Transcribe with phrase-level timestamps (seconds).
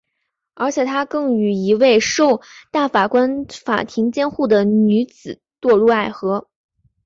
[0.55, 6.47] 而且他更与一名受大法官法庭监护的女子堕入爱河。